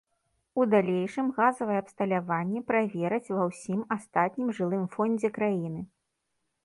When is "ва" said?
3.37-3.43